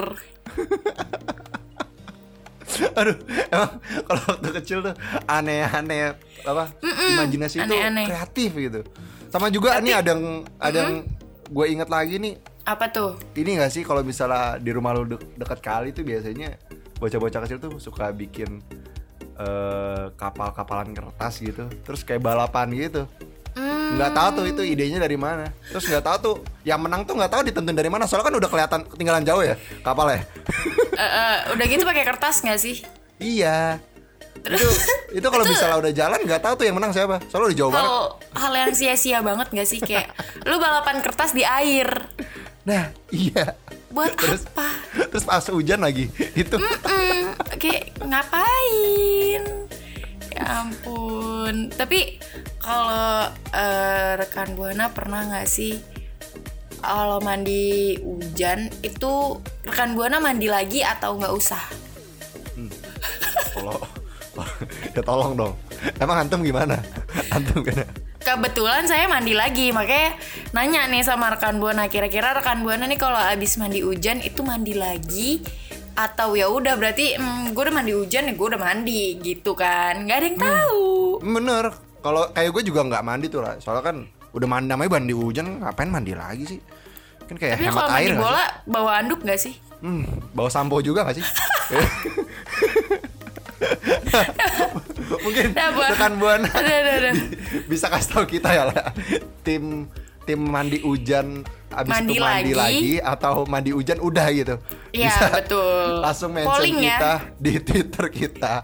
Aduh, 2.99 3.15
emang 3.55 3.71
kalau 4.03 4.23
waktu 4.35 4.49
kecil 4.59 4.79
tuh 4.83 4.95
aneh-aneh 5.31 6.19
apa? 6.43 6.75
imajinasi 6.83 7.63
itu 7.63 7.71
aneh-aneh. 7.71 8.07
kreatif 8.11 8.51
gitu. 8.51 8.81
Sama 9.31 9.47
juga 9.47 9.79
nih 9.79 9.95
ada 9.95 10.19
yang 10.19 10.43
ada 10.59 10.79
yang 10.83 11.07
gue 11.47 11.67
inget 11.71 11.87
lagi 11.87 12.19
nih. 12.19 12.35
Apa 12.67 12.91
tuh? 12.91 13.15
Ini 13.37 13.63
gak 13.63 13.71
sih 13.71 13.87
kalau 13.87 14.03
misalnya 14.03 14.59
di 14.59 14.75
rumah 14.75 14.91
lu 14.91 15.07
de- 15.07 15.23
deket 15.37 15.61
kali 15.63 15.95
tuh 15.95 16.03
biasanya 16.03 16.57
bocah-bocah 16.99 17.45
kecil 17.45 17.59
tuh 17.61 17.77
suka 17.77 18.09
bikin 18.11 18.65
eh, 19.37 20.05
kapal-kapalan 20.15 20.91
kertas 20.91 21.39
gitu. 21.39 21.65
Terus 21.83 22.03
kayak 22.03 22.21
balapan 22.21 22.69
gitu. 22.73 23.05
Hmm. 23.55 23.95
nggak 23.95 24.11
tahu 24.11 24.29
tuh 24.35 24.45
itu 24.51 24.63
idenya 24.67 24.99
dari 24.99 25.15
mana 25.15 25.47
terus 25.63 25.87
nggak 25.87 26.03
tahu 26.03 26.17
tuh 26.19 26.35
yang 26.67 26.83
menang 26.83 27.07
tuh 27.07 27.15
nggak 27.15 27.31
tahu 27.31 27.47
ditentuin 27.47 27.71
dari 27.73 27.87
mana 27.87 28.03
soalnya 28.03 28.27
kan 28.27 28.35
udah 28.35 28.51
kelihatan 28.51 28.81
ketinggalan 28.83 29.23
jauh 29.23 29.47
ya 29.47 29.55
kapalnya 29.79 30.27
Eh, 30.91 30.99
eh, 30.99 31.37
udah 31.55 31.65
gitu 31.65 31.87
pakai 31.87 32.03
kertas 32.03 32.43
nggak 32.43 32.59
sih? 32.59 32.83
iya 33.17 33.79
itu 34.43 34.67
itu 35.13 35.23
kalau 35.25 35.47
misalnya 35.55 35.79
udah 35.79 35.93
jalan 35.95 36.19
nggak 36.19 36.43
tahu 36.43 36.55
tuh 36.59 36.65
yang 36.67 36.75
menang 36.75 36.91
siapa 36.91 37.23
soalnya 37.31 37.47
udah 37.47 37.59
jauh 37.61 37.71
banget 37.71 37.87
Hal 37.87 38.03
hal 38.35 38.53
yang 38.59 38.73
sia-sia 38.75 39.19
banget 39.21 39.47
gak 39.49 39.69
sih 39.69 39.79
kayak 39.79 40.11
lu 40.43 40.59
balapan 40.59 40.99
kertas 40.99 41.31
di 41.31 41.47
air. 41.47 41.87
nah 42.65 42.91
iya 43.09 43.55
Buat 43.89 44.19
terus 44.19 44.43
apa? 44.51 44.67
terus 45.15 45.23
pas 45.23 45.47
hujan 45.47 45.79
lagi 45.79 46.11
itu 46.35 46.59
Mm, 46.59 47.23
kayak 47.55 47.95
ngapain? 48.03 49.24
Ya 50.45 50.61
ampun. 50.61 51.73
Tapi 51.73 52.21
kalau 52.61 53.33
eh, 53.57 54.21
rekan 54.21 54.53
buana 54.53 54.93
pernah 54.93 55.25
nggak 55.25 55.49
sih 55.49 55.81
kalau 56.85 57.17
mandi 57.25 57.97
hujan 58.05 58.69
itu 58.85 59.41
rekan 59.65 59.97
buana 59.97 60.21
mandi 60.21 60.53
lagi 60.53 60.85
atau 60.85 61.17
nggak 61.17 61.33
usah? 61.33 61.65
kalau 63.55 63.79
ya 64.93 65.03
tolong 65.07 65.33
dong 65.39 65.55
emang 66.03 66.27
antum 66.27 66.43
gimana 66.43 66.79
antum 67.31 67.63
gimana 67.63 67.87
Kebetulan 68.25 68.89
saya 68.89 69.05
mandi 69.05 69.37
lagi, 69.37 69.69
makanya 69.69 70.17
nanya 70.57 70.89
nih 70.89 71.05
sama 71.05 71.29
rekan 71.29 71.61
buana. 71.61 71.93
Kira-kira 71.93 72.33
rekan 72.33 72.65
buana 72.65 72.89
nih 72.89 72.97
kalau 72.97 73.21
abis 73.21 73.61
mandi 73.61 73.85
hujan 73.85 74.25
itu 74.25 74.41
mandi 74.41 74.73
lagi 74.73 75.45
atau 75.95 76.35
ya 76.35 76.47
udah 76.47 76.75
berarti 76.75 77.15
hmm, 77.15 77.55
gue 77.55 77.63
udah 77.63 77.75
mandi 77.75 77.93
hujan 77.95 78.27
ya 78.27 78.35
gue 78.35 78.47
udah 78.51 78.61
mandi 78.61 79.03
gitu 79.19 79.55
kan? 79.55 80.03
Gak 80.05 80.17
ada 80.19 80.27
yang 80.27 80.39
tahu. 80.39 80.85
bener 81.23 81.65
kalau 81.99 82.29
kayak 82.31 82.51
gue 82.53 82.63
juga 82.67 82.85
nggak 82.85 83.01
mandi 83.01 83.27
tuh 83.27 83.41
lah 83.41 83.57
soalnya 83.57 83.81
kan 83.83 83.97
udah 84.31 84.45
mandi 84.45 84.67
namanya 84.69 84.91
mandi 84.93 85.15
hujan 85.15 85.63
ngapain 85.63 85.89
mandi 85.89 86.13
lagi 86.13 86.45
sih 86.45 86.61
kan 87.25 87.39
kayak 87.39 87.57
Tapi 87.57 87.65
hemat 87.65 87.85
air 87.89 88.13
mandi 88.13 88.13
nggak 88.13 88.13
sih? 88.13 88.21
bola 88.21 88.45
bawa 88.67 88.91
anduk 89.01 89.21
gak 89.23 89.41
sih? 89.41 89.55
Hmm, 89.81 90.05
bawa 90.31 90.49
sampo 90.49 90.81
juga 90.81 91.05
gak 91.05 91.17
sih? 91.17 91.25
Mungkin 95.25 95.53
Nah, 95.53 95.69
rekan 95.73 96.15
buana 96.17 96.49
bisa 97.71 97.89
kasih 97.89 98.09
tahu 98.13 98.25
kita 98.29 98.49
ya 98.51 98.65
lah. 98.65 98.93
Tim 99.41 99.89
tim 100.25 100.41
mandi 100.41 100.81
hujan 100.81 101.45
abis 101.75 101.91
Mandi 101.91 102.15
itu 102.15 102.23
mandi 102.23 102.53
lagi. 102.55 102.55
lagi. 102.55 102.95
atau 103.03 103.35
mandi 103.45 103.71
hujan 103.71 103.99
udah 103.99 104.27
gitu. 104.31 104.55
Iya, 104.95 105.11
Bisa 105.11 105.27
betul. 105.29 105.87
Langsung 106.01 106.31
mention 106.31 106.55
Polling 106.55 106.79
ya. 106.79 106.87
kita 106.87 107.13
di 107.37 107.53
Twitter 107.59 108.05
kita 108.09 108.55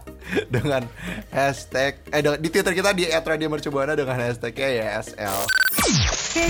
dengan 0.47 0.83
hashtag 1.29 1.99
eh 2.09 2.23
di 2.39 2.49
Twitter 2.49 2.71
kita 2.71 2.91
di 2.95 3.05
@radiomercubuana 3.07 3.93
dengan 3.93 4.17
hashtagnya 4.17 4.69
ya 4.71 4.85
YSL. 4.99 5.39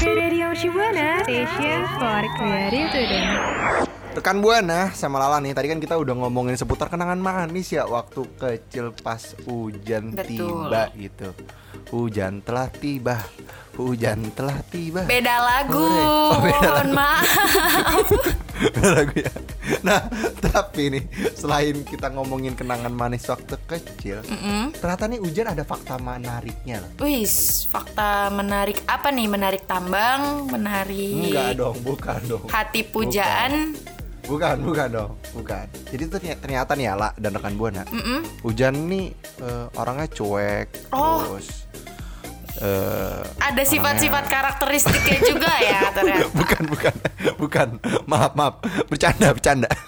Radio 0.05 0.53
Mercubuana 0.53 1.25
Station 1.25 1.81
for 1.97 2.23
Creative 2.37 2.89
Student 2.93 3.29
Rekan 4.11 4.43
Buana 4.43 4.91
sama 4.91 5.17
Lala 5.17 5.39
nih, 5.39 5.55
tadi 5.55 5.71
kan 5.71 5.79
kita 5.79 5.95
udah 5.95 6.19
ngomongin 6.19 6.59
seputar 6.59 6.91
kenangan 6.91 7.17
manis 7.17 7.71
ya 7.71 7.87
waktu 7.87 8.27
kecil 8.37 8.91
pas 8.91 9.23
hujan 9.47 10.11
Betul. 10.13 10.27
tiba 10.67 10.83
gitu. 10.93 11.29
Hujan 11.95 12.43
telah 12.43 12.67
tiba, 12.69 13.23
hujan 13.75 14.31
telah 14.33 14.59
tiba. 14.67 15.05
Beda 15.05 15.37
lagu. 15.39 15.79
Hore. 15.79 16.03
Oh, 16.03 16.39
beda 16.41 16.69
lagu. 16.75 16.93
maaf. 16.93 18.07
Beda 18.61 18.89
lagu 18.93 19.17
ya. 19.17 19.33
Nah, 19.81 20.05
tapi 20.39 20.93
nih 20.93 21.05
selain 21.33 21.81
kita 21.81 22.13
ngomongin 22.13 22.53
kenangan 22.53 22.93
manis 22.93 23.25
waktu 23.25 23.57
kecil, 23.65 24.21
ternyata 24.75 25.09
nih 25.09 25.17
hujan 25.17 25.49
ada 25.49 25.65
fakta 25.65 25.97
menariknya 25.97 26.85
loh. 26.85 26.91
Wis, 27.01 27.65
fakta 27.65 28.29
menarik 28.29 28.85
apa 28.85 29.09
nih? 29.09 29.27
Menarik 29.27 29.65
tambang, 29.65 30.45
menarik 30.47 31.33
Enggak 31.33 31.57
dong, 31.57 31.77
bukan 31.81 32.21
dong. 32.27 32.45
hati 32.49 32.85
pujaan. 32.85 33.73
Bukan, 34.21 34.61
bukan 34.61 34.89
dong, 34.93 35.13
bukan. 35.33 35.65
Jadi 35.89 36.03
tuh 36.07 36.21
ternyata, 36.21 36.77
nih 36.77 36.93
Ala 36.93 37.11
dan 37.17 37.33
rekan 37.33 37.57
buana, 37.57 37.83
hujan 38.45 38.77
nih 38.87 39.09
eh, 39.41 39.67
orangnya 39.75 40.07
cuek, 40.07 40.93
Oh. 40.93 41.25
terus 41.25 41.65
eh, 42.61 43.21
Ada 43.41 43.63
sifat-sifat 43.65 44.25
karakteristiknya 44.27 45.19
juga 45.25 45.53
ya 45.59 45.81
ternyata. 45.97 46.29
bukan, 46.33 46.63
bukan, 46.69 46.95
bukan. 47.37 47.69
Maaf, 48.05 48.33
maaf, 48.35 48.55
bercanda, 48.87 49.33
bercanda. 49.33 49.69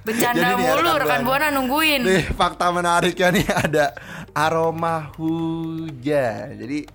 Bercanda 0.00 0.56
Jadi 0.56 0.64
mulu 0.64 0.96
rekan 0.96 1.00
rekan 1.04 1.20
Buana. 1.28 1.48
nungguin. 1.52 2.00
Nih 2.00 2.24
fakta 2.32 2.72
menariknya 2.72 3.28
nih 3.30 3.46
ada 3.52 3.84
aroma 4.32 5.12
hujan. 5.20 6.56
Jadi 6.56 6.88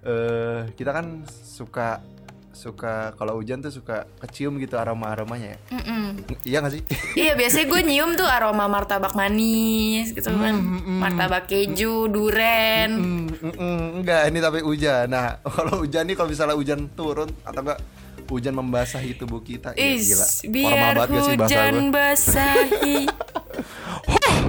eh 0.00 0.60
kita 0.72 0.90
kan 0.90 1.20
suka 1.28 2.00
suka 2.60 3.16
kalau 3.16 3.40
hujan 3.40 3.64
tuh 3.64 3.72
suka 3.72 4.04
kecium 4.20 4.60
gitu 4.60 4.76
aroma 4.76 5.08
aromanya 5.08 5.56
ya. 5.56 5.58
Mm-mm. 5.80 6.04
Iya 6.44 6.60
gak 6.60 6.72
sih? 6.76 6.82
Iya 7.20 7.32
biasanya 7.32 7.66
gue 7.72 7.80
nyium 7.88 8.10
tuh 8.20 8.28
aroma 8.28 8.68
martabak 8.68 9.16
manis 9.16 10.12
gitu 10.12 10.28
kan, 10.28 10.60
martabak 11.00 11.48
keju, 11.48 12.12
duren. 12.12 12.90
Hmm, 12.92 13.26
mm, 13.32 13.54
mm, 13.56 13.84
enggak 14.04 14.22
ini 14.28 14.38
tapi 14.44 14.60
hujan. 14.60 15.08
Nah 15.08 15.40
kalau 15.56 15.80
hujan 15.80 16.04
nih 16.04 16.14
kalau 16.20 16.28
misalnya 16.28 16.56
hujan 16.60 16.92
turun 16.92 17.32
atau 17.40 17.60
enggak 17.64 17.80
hujan 18.28 18.54
membasahi 18.54 19.18
tubuh 19.18 19.42
kita, 19.42 19.74
ya 19.74 19.98
Is, 19.98 20.06
gila. 20.06 20.26
biar 20.54 20.70
Formal 20.70 20.92
banget 20.94 21.08
gak 21.10 21.22
sih 21.24 21.34
hujan 21.34 21.74
basahi. 21.90 22.96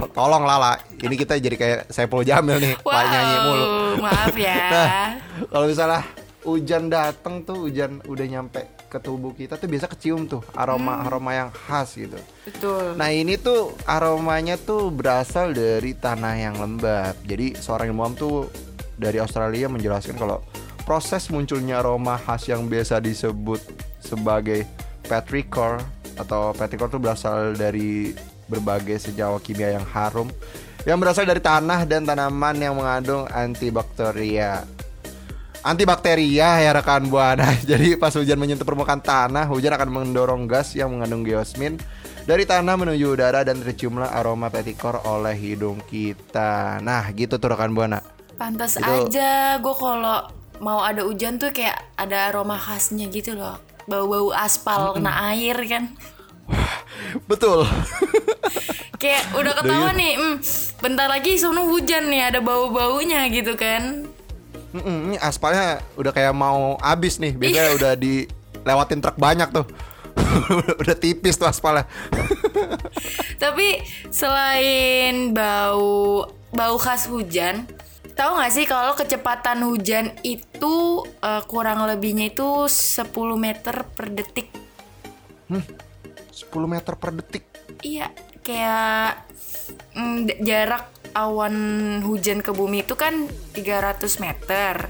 Tolong 0.18 0.44
Lala, 0.44 0.78
ini 1.02 1.16
kita 1.18 1.40
jadi 1.40 1.56
kayak 1.56 1.80
Saiful 1.90 2.22
Jamil 2.22 2.60
nih, 2.62 2.74
wow. 2.84 3.00
nyanyi 3.10 3.36
mulu. 3.42 3.66
maaf 4.04 4.36
ya. 4.36 4.60
Nah, 4.70 5.10
kalau 5.50 5.66
misalnya 5.66 6.04
hujan 6.42 6.90
dateng 6.90 7.46
tuh 7.46 7.70
hujan 7.70 8.02
udah 8.10 8.26
nyampe 8.26 8.66
ke 8.92 8.98
tubuh 9.00 9.32
kita 9.32 9.56
tuh 9.56 9.72
biasa 9.72 9.88
kecium 9.88 10.28
tuh 10.28 10.44
aroma 10.58 11.06
aroma 11.06 11.32
yang 11.32 11.50
khas 11.54 11.96
gitu. 11.96 12.18
Betul. 12.44 13.00
Nah 13.00 13.10
ini 13.14 13.40
tuh 13.40 13.78
aromanya 13.88 14.60
tuh 14.60 14.92
berasal 14.92 15.56
dari 15.56 15.96
tanah 15.96 16.36
yang 16.36 16.56
lembab. 16.60 17.16
Jadi 17.24 17.56
seorang 17.56 17.94
ilmuwan 17.94 18.18
tuh 18.18 18.52
dari 19.00 19.22
Australia 19.24 19.72
menjelaskan 19.72 20.20
kalau 20.20 20.44
proses 20.84 21.30
munculnya 21.32 21.80
aroma 21.80 22.20
khas 22.20 22.50
yang 22.52 22.68
biasa 22.68 23.00
disebut 23.00 23.64
sebagai 24.04 24.68
petrichor 25.08 25.80
atau 26.20 26.52
petrichor 26.52 26.92
tuh 26.92 27.00
berasal 27.00 27.56
dari 27.56 28.12
berbagai 28.52 29.00
senyawa 29.00 29.40
kimia 29.40 29.80
yang 29.80 29.88
harum 29.88 30.28
yang 30.84 30.98
berasal 30.98 31.24
dari 31.24 31.40
tanah 31.40 31.86
dan 31.86 32.04
tanaman 32.04 32.58
yang 32.58 32.74
mengandung 32.74 33.30
antibakteria. 33.30 34.66
Antibakteria 35.62 36.58
ya 36.58 36.72
rekan 36.74 37.06
buana. 37.06 37.54
Jadi 37.70 37.94
pas 37.94 38.10
hujan 38.18 38.38
menyentuh 38.42 38.66
permukaan 38.66 38.98
tanah, 38.98 39.46
hujan 39.46 39.78
akan 39.78 39.90
mendorong 39.94 40.50
gas 40.50 40.74
yang 40.74 40.90
mengandung 40.90 41.22
geosmin 41.22 41.78
dari 42.26 42.50
tanah 42.50 42.74
menuju 42.78 43.18
udara 43.18 43.46
dan 43.46 43.62
terciumlah 43.62 44.10
aroma 44.10 44.50
petikor 44.50 45.02
oleh 45.06 45.38
hidung 45.38 45.78
kita. 45.86 46.82
Nah, 46.82 47.06
gitu 47.14 47.38
tuh 47.38 47.54
rekan 47.54 47.78
buana. 47.78 48.02
Pantas 48.42 48.82
Itu- 48.82 48.90
aja 49.06 49.62
gue 49.62 49.76
kalau 49.78 50.26
mau 50.62 50.82
ada 50.82 51.06
hujan 51.06 51.38
tuh 51.38 51.54
kayak 51.54 51.78
ada 51.94 52.34
aroma 52.34 52.58
khasnya 52.58 53.06
gitu 53.14 53.38
loh. 53.38 53.62
Bau-bau 53.86 54.34
aspal 54.34 54.98
kena 54.98 55.30
air 55.34 55.58
kan. 55.70 55.94
Betul. 57.30 57.66
Kayak 59.02 59.34
udah 59.34 59.54
ketahuan 59.58 59.98
nih, 59.98 60.14
hmm, 60.14 60.36
bentar 60.78 61.10
lagi 61.10 61.34
sono 61.34 61.66
hujan 61.66 62.14
nih 62.14 62.22
ada 62.30 62.38
bau-baunya 62.38 63.26
gitu 63.34 63.58
kan. 63.58 64.06
Mm-mm, 64.72 65.12
ini 65.12 65.18
aspalnya 65.20 65.84
udah 66.00 66.12
kayak 66.16 66.32
mau 66.32 66.80
habis 66.80 67.20
nih. 67.20 67.36
Biasanya 67.36 67.72
udah 67.76 67.94
dilewatin 68.00 69.04
truk 69.04 69.18
banyak 69.20 69.50
tuh. 69.52 69.68
udah 70.82 70.96
tipis 70.96 71.36
tuh 71.36 71.48
aspalnya. 71.48 71.88
Tapi 73.44 73.84
selain 74.12 75.36
bau 75.36 76.28
bau 76.52 76.76
khas 76.80 77.08
hujan, 77.08 77.68
tahu 78.16 78.32
nggak 78.40 78.54
sih 78.54 78.66
kalau 78.68 78.96
kecepatan 78.96 79.64
hujan 79.68 80.16
itu 80.24 81.04
eh, 81.20 81.44
kurang 81.48 81.84
lebihnya 81.84 82.32
itu 82.32 82.68
10 82.68 83.12
meter 83.36 83.84
per 83.88 84.08
detik. 84.08 84.48
10 85.52 85.60
meter 86.64 86.94
per 86.96 87.12
detik. 87.12 87.44
Iya, 87.84 88.08
kayak 88.40 89.26
mm, 89.96 90.44
jarak 90.48 91.01
awan 91.14 91.56
hujan 92.06 92.40
ke 92.40 92.52
bumi 92.56 92.84
itu 92.84 92.96
kan 92.96 93.28
300 93.56 94.24
meter. 94.24 94.90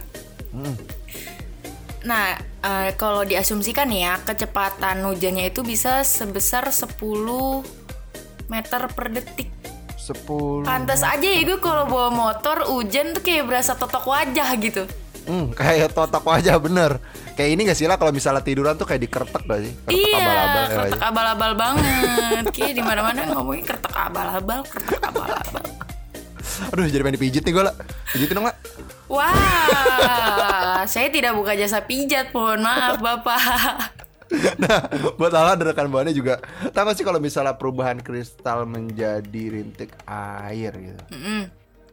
Nah, 2.01 2.33
eh, 2.65 2.89
kalau 2.97 3.21
diasumsikan 3.21 3.89
ya, 3.93 4.17
kecepatan 4.21 5.05
hujannya 5.05 5.53
itu 5.53 5.61
bisa 5.61 6.01
sebesar 6.01 6.69
10 6.73 7.61
meter 8.49 8.81
per 8.91 9.07
detik. 9.13 9.49
10 10.01 10.65
Pantas 10.65 11.05
aja 11.05 11.23
ya 11.23 11.45
gue 11.45 11.61
kalau 11.61 11.85
bawa 11.85 12.09
motor 12.09 12.65
hujan 12.73 13.13
tuh 13.13 13.21
kayak 13.21 13.45
berasa 13.45 13.77
totok 13.77 14.09
wajah 14.09 14.49
gitu. 14.57 14.83
Hmm, 15.29 15.53
kayak 15.53 15.93
totok 15.93 16.25
wajah 16.25 16.57
bener 16.57 16.97
Kayak 17.37 17.49
ini 17.53 17.61
gak 17.69 17.77
sih 17.77 17.85
lah 17.85 17.95
kalau 18.01 18.09
misalnya 18.09 18.41
tiduran 18.41 18.73
tuh 18.75 18.89
kayak 18.89 19.01
dikeretek 19.07 19.43
gak 19.45 19.61
sih? 19.63 19.73
Keretek 19.85 19.97
iya, 19.97 20.17
abal-abal 20.19 20.61
ya, 20.61 20.75
kertek 20.75 21.01
abal-abal 21.01 21.51
banget. 21.55 22.43
Kayak 22.51 22.73
di 22.75 22.83
mana-mana 22.83 23.19
ngomongin 23.33 23.63
kertek 23.65 23.93
abal-abal, 23.95 24.61
kertek 24.67 25.01
abal-abal. 25.01 25.65
Aduh 26.69 26.85
jadi 26.85 27.01
pengen 27.01 27.17
dipijit 27.17 27.41
nih 27.41 27.53
gue 27.57 27.63
lah 27.65 27.75
Pijitin 28.13 28.37
dong 28.37 28.45
lah 28.45 28.55
Wah, 29.11 30.87
saya 30.87 31.11
tidak 31.11 31.35
buka 31.35 31.51
jasa 31.51 31.83
pijat, 31.83 32.31
mohon 32.31 32.63
maaf 32.63 32.95
Bapak. 33.03 33.91
Nah 34.63 34.87
buat 35.19 35.35
Ala 35.35 35.59
dan 35.59 35.75
rekan 35.75 35.91
buahnya 35.91 36.15
juga 36.15 36.39
Tahu 36.71 36.95
sih 36.95 37.03
kalau 37.03 37.19
misalnya 37.19 37.59
perubahan 37.59 37.99
kristal 37.99 38.63
menjadi 38.63 39.43
rintik 39.51 39.91
air 40.07 40.71
gitu 40.71 41.03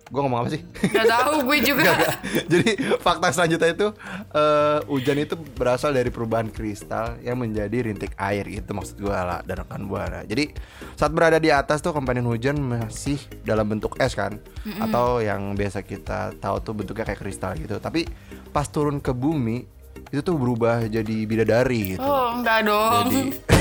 Gue 0.08 0.20
ngomong 0.24 0.40
apa 0.44 0.48
sih? 0.52 0.60
Gak 0.88 1.04
tahu 1.04 1.32
gue 1.44 1.58
juga. 1.60 1.84
Gak, 1.84 1.96
gak. 2.00 2.16
Jadi 2.48 2.70
fakta 3.00 3.28
selanjutnya 3.32 3.70
itu 3.76 3.88
eh, 4.32 4.78
hujan 4.88 5.18
itu 5.20 5.34
berasal 5.36 5.92
dari 5.92 6.08
perubahan 6.08 6.48
kristal 6.48 7.20
yang 7.20 7.36
menjadi 7.40 7.84
rintik 7.84 8.16
air 8.16 8.48
itu 8.48 8.70
maksud 8.72 8.96
gue 8.96 9.12
lah 9.12 9.44
dan 9.44 9.60
rekan 9.60 9.84
buana. 9.84 10.24
Jadi 10.24 10.52
saat 10.96 11.12
berada 11.12 11.36
di 11.36 11.52
atas 11.52 11.84
tuh 11.84 11.92
komponen 11.92 12.24
hujan 12.24 12.56
masih 12.56 13.20
dalam 13.44 13.68
bentuk 13.68 14.00
es 14.00 14.16
kan 14.16 14.40
atau 14.80 15.20
yang 15.20 15.52
biasa 15.52 15.84
kita 15.84 16.36
tahu 16.40 16.56
tuh 16.64 16.72
bentuknya 16.72 17.04
kayak 17.04 17.20
kristal 17.20 17.52
gitu. 17.60 17.76
Tapi 17.76 18.08
pas 18.50 18.64
turun 18.64 18.98
ke 18.98 19.12
bumi 19.12 19.68
itu 20.08 20.24
tuh 20.24 20.40
berubah 20.40 20.88
jadi 20.88 21.16
bidadari 21.28 21.96
gitu. 21.96 22.04
Oh, 22.06 22.32
enggak 22.40 22.64
dong. 22.64 23.12
Jadi 23.12 23.20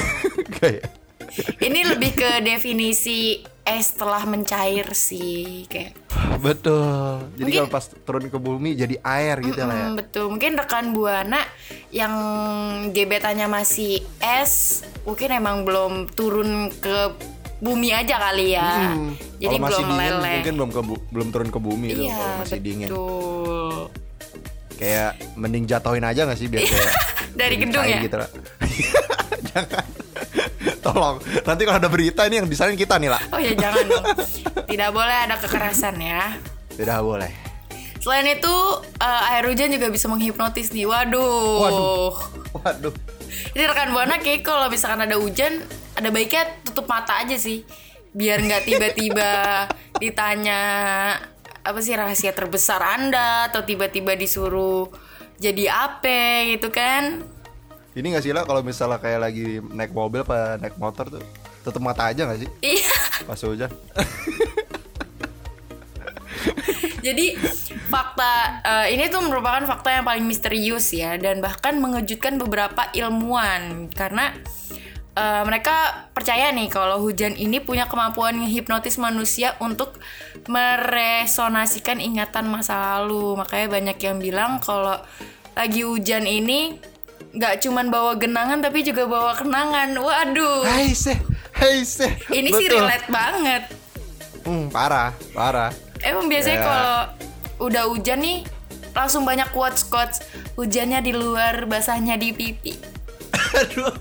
kayak 0.59 0.83
Ini 1.59 1.91
lebih 1.91 2.15
ke 2.15 2.39
definisi 2.39 3.43
es 3.67 3.91
setelah 3.91 4.23
mencair 4.23 4.95
sih, 4.95 5.67
kayak. 5.67 6.06
Betul. 6.39 6.87
Jadi 7.33 7.41
Mungkin- 7.43 7.59
kalau 7.59 7.71
pas 7.71 7.85
turun 7.99 8.25
ke 8.25 8.37
bumi 8.37 8.69
jadi 8.73 8.95
air 8.99 9.35
gitu 9.41 9.59
lah 9.59 9.75
ya. 9.75 9.87
Betul. 9.93 10.25
Mungkin 10.29 10.51
rekan 10.53 10.85
Buana 10.89 11.41
yang 11.89 12.13
gebetannya 12.89 13.45
masih 13.45 13.99
es, 14.17 14.53
mungkin 15.03 15.29
emang 15.31 15.61
belum 15.61 16.09
turun 16.09 16.49
ke 16.73 17.11
bumi 17.57 17.89
aja 17.89 18.21
kali 18.21 18.53
ya. 18.53 18.93
Hmm. 18.93 19.17
Jadi 19.35 19.55
Kalau 19.55 19.65
masih 19.65 19.83
belum 19.83 19.97
dingin 19.97 20.15
mungkin 20.31 20.53
belum 20.55 20.71
ke 20.71 20.81
bu- 20.83 21.03
belum 21.09 21.27
turun 21.29 21.49
ke 21.49 21.59
bumi 21.59 21.87
tuh 21.91 22.03
Iya, 22.03 22.15
kalau 22.15 22.35
masih 22.39 22.59
dingin. 22.59 22.87
betul. 22.87 23.75
Kayak 24.77 25.11
mending 25.33 25.65
jatuhin 25.65 26.03
aja 26.03 26.21
gak 26.23 26.37
sih 26.37 26.45
biar 26.45 26.61
kayak 26.61 26.91
Dari 27.39 27.55
gedung 27.55 27.81
ya? 27.83 27.97
gitu 27.99 28.15
lah. 28.15 28.29
Jangan. 29.49 29.85
Tolong. 30.85 31.17
Nanti 31.43 31.61
kalau 31.63 31.77
ada 31.79 31.89
berita 31.89 32.25
ini 32.27 32.43
yang 32.43 32.47
disalahin 32.47 32.77
kita 32.79 32.99
nih 32.99 33.09
lah. 33.11 33.21
Oh 33.31 33.39
ya 33.39 33.53
jangan 33.55 33.85
dong. 33.87 34.05
Tidak 34.67 34.89
boleh 34.91 35.17
ada 35.27 35.35
kekerasan 35.39 35.95
ya. 36.01 36.35
Tidak 36.75 36.99
boleh. 37.01 37.31
Selain 37.97 38.27
itu 38.29 38.55
eh, 39.01 39.31
air 39.35 39.43
hujan 39.49 39.73
juga 39.73 39.87
bisa 39.91 40.07
menghipnotis 40.07 40.71
nih. 40.71 40.85
Waduh. 40.87 41.59
Waduh. 41.63 42.13
Waduh. 42.61 42.93
Ini 43.27 43.63
rekan 43.67 43.91
buana 43.91 44.17
kayak 44.23 44.41
kalau 44.47 44.71
misalkan 44.71 45.03
ada 45.03 45.19
hujan, 45.19 45.59
ada 45.97 46.09
baiknya 46.09 46.47
tutup 46.63 46.87
mata 46.87 47.19
aja 47.19 47.35
sih, 47.35 47.67
biar 48.15 48.39
nggak 48.39 48.63
tiba-tiba 48.63 49.31
ditanya 50.01 50.61
apa 51.67 51.79
sih 51.83 51.91
rahasia 51.91 52.31
terbesar 52.31 52.79
anda 52.79 53.51
atau 53.51 53.67
tiba-tiba 53.67 54.15
disuruh 54.15 54.87
jadi 55.37 55.67
apa 55.69 56.47
gitu 56.55 56.71
kan? 56.71 57.27
Ini 57.97 58.13
gak 58.13 58.21
sih 58.21 58.29
lah 58.29 58.45
kalau 58.45 58.61
misalnya 58.61 59.01
kayak 59.01 59.25
lagi 59.25 59.57
naik 59.73 59.89
mobil 59.89 60.21
apa 60.21 60.61
naik 60.61 60.77
motor 60.77 61.09
tuh 61.09 61.23
tutup 61.65 61.81
mata 61.81 62.05
aja 62.05 62.29
gak 62.29 62.45
sih 62.45 62.49
Iya. 62.61 62.93
pas 63.25 63.41
hujan? 63.41 63.73
Jadi 67.01 67.39
fakta 67.89 68.33
eh, 68.61 68.87
ini 68.93 69.09
tuh 69.09 69.25
merupakan 69.25 69.63
fakta 69.65 69.89
yang 69.97 70.05
paling 70.05 70.25
misterius 70.27 70.91
ya 70.93 71.17
dan 71.17 71.39
bahkan 71.41 71.79
mengejutkan 71.81 72.37
beberapa 72.37 72.91
ilmuwan 72.93 73.87
karena 73.95 74.35
eh, 75.15 75.41
mereka 75.47 76.05
percaya 76.13 76.51
nih 76.51 76.67
kalau 76.69 76.99
hujan 77.01 77.33
ini 77.33 77.63
punya 77.63 77.87
kemampuan 77.89 78.37
menghipnotis 78.37 78.99
manusia 79.01 79.55
untuk 79.63 79.97
meresonasikan 80.51 81.97
ingatan 82.03 82.45
masa 82.51 82.99
lalu. 82.99 83.39
Makanya 83.39 83.67
banyak 83.71 83.97
yang 84.03 84.17
bilang 84.19 84.51
kalau 84.61 84.99
lagi 85.55 85.81
hujan 85.87 86.27
ini 86.27 86.77
nggak 87.37 87.61
cuman 87.61 87.93
bawa 87.93 88.17
genangan 88.17 88.59
tapi 88.59 88.81
juga 88.81 89.05
bawa 89.05 89.37
kenangan. 89.37 89.93
Waduh. 89.93 90.65
Hai 90.65 90.91
seh, 90.91 91.17
hai 91.53 91.85
seh. 91.85 92.09
Ini 92.33 92.49
sih 92.49 92.65
Betul. 92.65 92.81
relate 92.81 93.07
banget. 93.07 93.63
Hmm, 94.41 94.65
parah, 94.73 95.13
parah. 95.31 95.69
Emang 96.01 96.25
biasanya 96.25 96.57
Ya. 96.57 96.65
kalau 96.65 96.99
udah 97.69 97.83
hujan 97.93 98.21
nih 98.21 98.37
langsung 98.93 99.21
banyak 99.21 99.45
quotes 99.53 99.85
quotes 99.85 100.25
hujannya 100.57 100.97
di 101.05 101.13
luar 101.13 101.69
basahnya 101.69 102.17
di 102.17 102.33
pipi. 102.33 102.73
Aduh. 103.61 103.93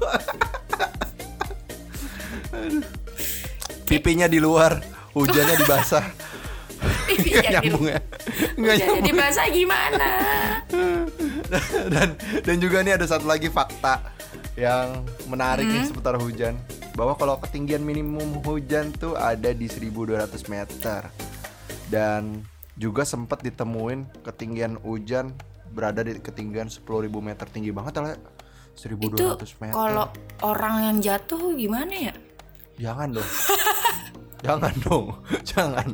Pipinya 3.87 4.27
di 4.27 4.41
luar, 4.41 4.81
hujannya 5.13 5.57
di 5.61 5.67
basah. 5.69 6.05
Pipinya 7.07 7.41
di 7.41 7.49
nyambung 7.51 7.87
ya. 7.87 8.01
Nggak 8.55 8.75
hujannya 8.75 8.93
di 8.95 9.03
nyambung. 9.03 9.17
basah 9.19 9.47
gimana? 9.49 10.11
dan 11.93 12.09
dan 12.43 12.57
juga 12.59 12.83
nih 12.83 12.95
ada 12.95 13.07
satu 13.07 13.25
lagi 13.25 13.47
fakta 13.47 14.03
yang 14.55 15.01
menarik 15.27 15.65
nih 15.65 15.79
Hmm. 15.79 15.89
seputar 15.89 16.17
hujan 16.17 16.57
bahwa 16.93 17.13
kalau 17.15 17.37
ketinggian 17.39 17.81
minimum 17.81 18.41
hujan 18.41 18.89
tuh 18.91 19.13
ada 19.15 19.53
di 19.53 19.69
1200 19.69 20.17
meter 20.49 21.13
dan 21.87 22.41
juga 22.75 23.05
sempat 23.05 23.41
ditemuin 23.41 24.05
ketinggian 24.23 24.81
hujan 24.81 25.37
berada 25.69 26.01
di 26.01 26.17
ketinggian 26.17 26.67
10.000 26.67 26.83
meter 27.21 27.47
tinggi 27.47 27.69
banget 27.69 28.01
lah 28.01 28.17
1200 28.75 29.07
Itu 29.07 29.27
meter 29.59 29.73
kalau 29.73 30.09
orang 30.43 30.75
yang 30.85 30.97
jatuh 31.01 31.53
gimana 31.53 31.93
ya? 31.93 32.15
jangan 32.77 33.09
dong 33.13 33.29
jangan 34.43 34.73
dong 34.83 35.07
jangan 35.51 35.87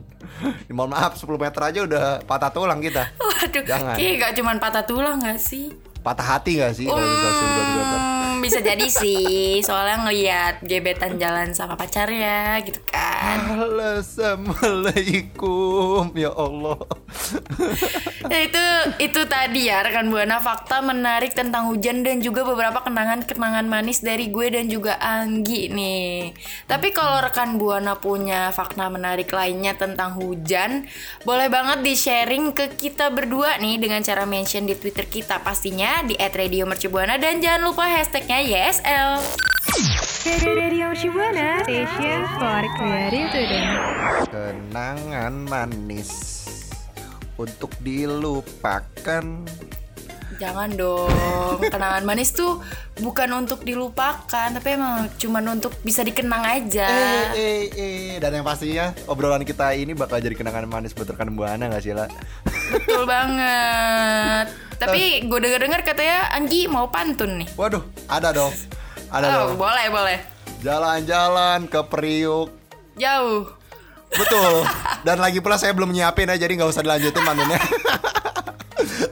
mohon 0.71 0.91
maaf 0.91 1.15
10 1.15 1.29
meter 1.37 1.61
aja 1.63 1.81
udah 1.85 2.05
patah 2.25 2.51
tulang 2.51 2.81
kita 2.81 3.05
Waduh, 3.19 3.63
Jangan. 3.63 3.95
kayak 3.95 4.15
gak 4.19 4.33
cuman 4.39 4.57
patah 4.59 4.85
tulang 4.85 5.19
gak 5.21 5.39
sih? 5.39 5.71
patah 6.03 6.27
hati 6.35 6.59
gak 6.59 6.75
sih 6.75 6.87
kalau 6.87 6.99
misalnya 6.99 7.35
1200 7.39 7.79
meter 7.79 8.01
bisa 8.43 8.59
jadi 8.59 8.91
sih, 8.91 9.63
soalnya 9.63 10.03
ngeliat 10.03 10.67
gebetan 10.67 11.15
jalan 11.23 11.55
sama 11.55 11.79
pacarnya 11.79 12.59
gitu 12.67 12.83
kan. 12.91 13.39
Assalamualaikum 14.03 16.11
ya 16.19 16.35
Allah 16.35 16.83
Ya 18.27 18.39
itu 18.49 18.65
itu 18.99 19.21
tadi 19.29 19.69
ya 19.71 19.87
rekan 19.87 20.11
buana 20.11 20.41
fakta 20.41 20.83
menarik 20.83 21.37
tentang 21.37 21.71
hujan 21.71 22.03
dan 22.03 22.19
juga 22.19 22.43
beberapa 22.43 22.83
kenangan-kenangan 22.83 23.69
manis 23.69 24.03
dari 24.03 24.33
gue 24.33 24.51
dan 24.51 24.67
juga 24.67 24.99
Anggi 24.99 25.71
nih. 25.71 26.33
Tapi 26.67 26.91
kalau 26.97 27.21
rekan 27.21 27.61
buana 27.61 28.01
punya 28.01 28.51
fakta 28.51 28.89
menarik 28.89 29.31
lainnya 29.31 29.77
tentang 29.77 30.17
hujan, 30.17 30.89
boleh 31.23 31.53
banget 31.53 31.85
di 31.85 31.95
sharing 31.95 32.57
ke 32.57 32.81
kita 32.81 33.13
berdua 33.13 33.61
nih 33.61 33.77
dengan 33.77 34.01
cara 34.01 34.25
mention 34.25 34.65
di 34.65 34.73
Twitter 34.75 35.05
kita 35.05 35.45
pastinya 35.45 36.01
di 36.07 36.17
@radiomercubuana 36.17 37.21
dan 37.21 37.45
jangan 37.45 37.69
lupa 37.69 37.85
hashtagnya 37.85 38.32
YSL. 38.33 39.21
Radio 40.41 40.97
Shibuana, 40.97 41.61
station 41.69 42.25
for 42.41 42.65
creative 42.81 43.29
student. 43.29 43.69
Kenangan 44.33 45.53
manis 45.53 46.09
Untuk 47.37 47.77
dilupakan 47.85 49.45
Jangan 50.43 50.75
dong, 50.75 51.63
kenangan 51.71 52.03
manis 52.03 52.35
tuh 52.35 52.59
bukan 52.99 53.31
untuk 53.31 53.63
dilupakan, 53.63 54.51
tapi 54.51 54.75
emang 54.75 55.07
cuman 55.15 55.55
untuk 55.55 55.71
bisa 55.87 56.03
dikenang 56.03 56.43
aja. 56.43 56.83
Eh, 56.91 57.27
eh, 57.31 57.63
eh 57.71 58.13
Dan 58.19 58.35
yang 58.35 58.43
pastinya 58.43 58.91
obrolan 59.07 59.47
kita 59.47 59.71
ini 59.79 59.95
bakal 59.95 60.19
jadi 60.19 60.35
kenangan 60.35 60.67
manis 60.67 60.99
buat 60.99 61.07
rekan 61.07 61.31
Buana 61.39 61.71
gak 61.71 61.87
sih 61.87 61.95
lah 61.95 62.11
Betul 62.75 63.07
banget. 63.07 64.51
Tapi 64.83 65.31
gue 65.31 65.39
denger-dengar 65.39 65.87
katanya 65.87 66.35
Anggi 66.35 66.67
mau 66.67 66.91
pantun 66.91 67.39
nih. 67.39 67.49
Waduh, 67.55 67.87
ada 68.11 68.35
dong 68.35 68.51
Ada 69.15 69.27
Oh, 69.31 69.55
dong 69.55 69.63
boleh, 69.63 69.87
boleh. 69.95 70.19
Jalan-jalan 70.59 71.71
ke 71.71 71.87
Priuk 71.87 72.51
Jauh. 72.99 73.47
Betul. 74.11 74.67
Dan 75.07 75.23
lagi 75.23 75.39
pula 75.39 75.55
saya 75.55 75.71
belum 75.71 75.95
nyiapin 75.95 76.29
ya, 76.29 76.37
jadi 76.37 76.53
nggak 76.59 76.69
usah 76.69 76.83
dilanjutin 76.83 77.23
pantunnya. 77.23 77.57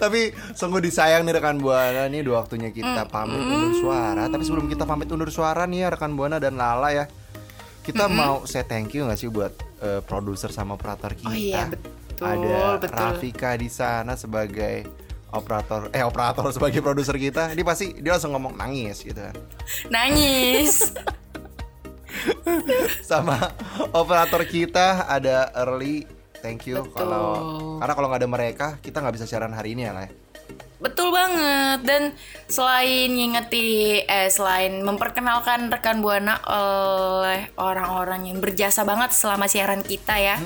Tapi 0.03 0.35
sungguh 0.55 0.81
disayang 0.83 1.23
nih 1.25 1.39
rekan 1.39 1.59
buana 1.59 2.07
nih 2.07 2.25
dua 2.25 2.45
waktunya 2.45 2.71
kita 2.75 3.07
pamit 3.07 3.41
undur 3.41 3.75
suara. 3.79 4.27
Tapi 4.27 4.43
sebelum 4.45 4.67
kita 4.67 4.85
pamit 4.85 5.09
undur 5.11 5.31
suara 5.33 5.65
nih 5.67 5.87
ya 5.87 5.89
rekan 5.93 6.13
buana 6.15 6.37
dan 6.43 6.59
Lala 6.59 6.91
ya, 6.93 7.05
kita 7.81 8.07
mau 8.07 8.45
say 8.45 8.63
thank 8.67 8.93
you 8.93 9.07
nggak 9.09 9.19
sih 9.19 9.31
buat 9.33 9.53
eh, 9.83 10.01
produser 10.05 10.53
sama 10.53 10.77
operator 10.77 11.17
kita. 11.17 11.31
Oh 11.31 11.37
iya, 11.37 11.65
betul, 11.67 12.27
Ada 12.27 12.61
betul. 12.79 12.97
Rafika 12.97 13.51
di 13.57 13.69
sana 13.73 14.15
sebagai 14.15 14.85
operator 15.31 15.89
eh 15.95 16.03
operator 16.03 16.51
sebagai 16.57 16.81
produser 16.83 17.17
kita. 17.17 17.55
Dia 17.55 17.65
pasti 17.67 17.97
dia 17.99 18.15
langsung 18.15 18.37
ngomong 18.37 18.59
nangis 18.59 19.03
gitu 19.03 19.19
kan. 19.19 19.35
Nangis. 19.89 20.93
Sama 23.11 23.39
operator 23.95 24.43
kita 24.45 25.07
ada 25.09 25.51
Early. 25.57 26.20
Thank 26.41 26.69
you 26.69 26.85
Betul. 26.85 26.97
kalau 26.97 27.29
karena 27.81 27.95
kalau 27.97 28.07
nggak 28.09 28.21
ada 28.25 28.31
mereka 28.31 28.67
kita 28.81 29.01
nggak 29.05 29.15
bisa 29.21 29.27
siaran 29.29 29.53
hari 29.53 29.77
ini 29.77 29.89
ya 29.89 29.93
lah. 29.93 30.09
Betul 30.81 31.13
banget 31.13 31.85
dan 31.85 32.03
selain 32.49 33.13
ngingeti 33.13 34.01
eh 34.01 34.33
selain 34.33 34.81
memperkenalkan 34.81 35.69
rekan 35.69 36.01
buana 36.01 36.41
oleh 36.49 37.53
orang-orang 37.61 38.33
yang 38.33 38.41
berjasa 38.41 38.89
banget 38.89 39.13
selama 39.13 39.45
siaran 39.45 39.85
kita 39.85 40.17
ya, 40.17 40.41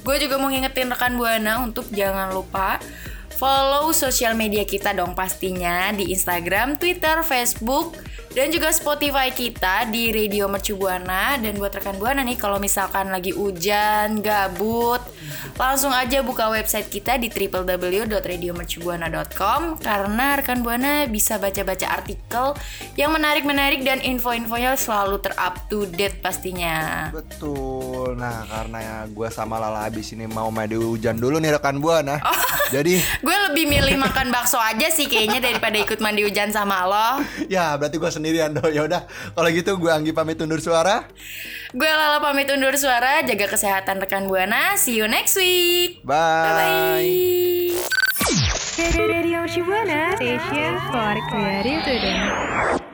gue 0.00 0.16
juga 0.16 0.40
mau 0.40 0.48
ngingetin 0.48 0.88
rekan 0.88 1.20
buana 1.20 1.60
untuk 1.60 1.92
jangan 1.92 2.32
lupa 2.32 2.80
follow 3.36 3.92
sosial 3.92 4.32
media 4.32 4.64
kita 4.64 4.96
dong 4.96 5.12
pastinya 5.12 5.92
di 5.92 6.08
Instagram, 6.08 6.80
Twitter, 6.80 7.20
Facebook 7.20 7.92
dan 8.36 8.52
juga 8.52 8.68
Spotify 8.68 9.32
kita 9.32 9.88
di 9.88 10.12
Radio 10.12 10.44
Mercu 10.44 10.76
Buana 10.76 11.40
dan 11.40 11.56
buat 11.56 11.72
rekan 11.72 11.96
buana 11.96 12.20
nih 12.20 12.36
kalau 12.36 12.60
misalkan 12.60 13.08
lagi 13.08 13.32
hujan, 13.32 14.20
gabut, 14.20 15.00
langsung 15.56 15.88
aja 15.88 16.20
buka 16.20 16.52
website 16.52 16.92
kita 16.92 17.16
di 17.16 17.32
www.radiomercubuana.com 17.32 19.80
karena 19.80 20.36
rekan 20.36 20.60
buana 20.60 21.08
bisa 21.08 21.40
baca-baca 21.40 21.88
artikel 21.88 22.52
yang 23.00 23.08
menarik-menarik 23.16 23.80
dan 23.80 24.04
info-infonya 24.04 24.76
selalu 24.76 25.16
ter-up 25.24 25.56
to 25.72 25.88
date 25.96 26.20
pastinya. 26.20 27.08
Betul. 27.16 28.20
Nah 28.20 28.44
karena 28.52 28.78
ya 28.84 29.08
gue 29.08 29.28
sama 29.32 29.56
Lala 29.56 29.88
habis 29.88 30.12
ini 30.12 30.28
mau 30.28 30.52
mandi 30.52 30.76
hujan 30.76 31.16
dulu 31.16 31.40
nih 31.40 31.56
rekan 31.56 31.80
buana. 31.80 32.20
Jadi 32.74 32.98
Gue 33.22 33.36
lebih 33.48 33.70
milih 33.70 33.94
makan 33.94 34.34
bakso 34.34 34.58
aja 34.58 34.90
sih 34.90 35.06
kayaknya 35.06 35.38
daripada 35.38 35.78
ikut 35.78 36.02
mandi 36.02 36.26
hujan 36.26 36.50
sama 36.50 36.82
lo. 36.84 37.22
ya 37.54 37.78
berarti 37.78 37.96
gue 37.96 38.10
sendirian 38.26 38.50
dong. 38.58 38.74
Ya 38.74 38.82
udah 38.82 39.06
kalau 39.38 39.48
gitu 39.54 39.78
gue 39.78 39.86
Anggi 39.94 40.10
pamit 40.10 40.42
undur 40.42 40.58
suara. 40.58 41.06
Gue 41.70 41.86
Lala 41.86 42.18
pamit 42.18 42.50
undur 42.50 42.74
suara, 42.74 43.22
jaga 43.22 43.46
kesehatan 43.46 44.02
rekan 44.02 44.26
buana. 44.26 44.74
See 44.74 44.98
you 44.98 45.06
next 45.06 45.38
week. 45.38 46.02
Bye. 46.02 47.78
Bye. 47.78 47.78
Radio 48.98 49.46
Shibuana 49.46 50.18
Station 50.18 50.74
for 50.90 51.14
Creative 51.30 51.80
Student. 51.86 52.85